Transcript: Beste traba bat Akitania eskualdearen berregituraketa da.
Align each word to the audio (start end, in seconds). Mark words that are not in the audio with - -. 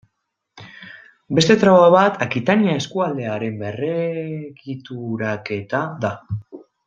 Beste 1.39 1.57
traba 1.63 1.89
bat 1.95 2.17
Akitania 2.27 2.73
eskualdearen 2.79 3.59
berregituraketa 3.63 5.83
da. 6.07 6.11